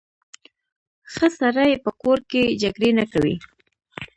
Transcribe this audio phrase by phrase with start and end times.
[1.13, 3.35] ښه سړی په کور کې جګړې نه کوي.